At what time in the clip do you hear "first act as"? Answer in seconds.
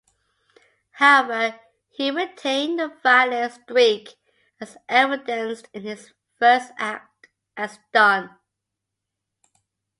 6.39-7.77